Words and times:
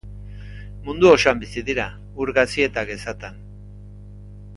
Mundu 0.85 1.09
osoan 1.15 1.41
bizi 1.43 1.63
dira, 1.67 1.85
ur 2.25 2.31
gazi 2.39 2.65
eta 2.69 2.85
gezatan. 2.93 3.37